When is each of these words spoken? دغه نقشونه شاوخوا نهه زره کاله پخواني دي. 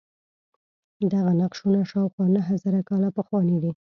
دغه 1.11 1.31
نقشونه 1.41 1.79
شاوخوا 1.91 2.25
نهه 2.35 2.53
زره 2.63 2.79
کاله 2.89 3.09
پخواني 3.17 3.57
دي. 3.63 3.71